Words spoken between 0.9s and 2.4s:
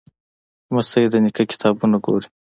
د نیکه کتابونه ګوري.